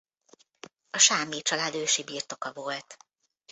[0.89, 2.97] A Sámé család ősi birtoka volt.